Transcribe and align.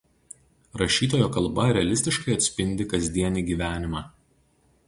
Rašytojo 0.81 1.27
kalba 1.35 1.67
realistiškai 1.79 2.39
atspindi 2.39 2.91
kasdienį 2.95 3.45
gyvenimą. 3.51 4.07